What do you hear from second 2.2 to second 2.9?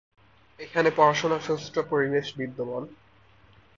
বিদ্যমান।